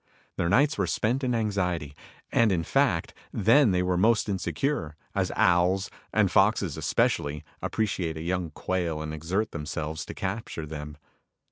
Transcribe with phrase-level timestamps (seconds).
[0.35, 1.95] Their nights were spent in anxiety,
[2.31, 8.21] and, in fact, then they were most insecure, as owls, and foxes especially, appreciate a
[8.23, 10.97] young quail and exert themselves to capture them.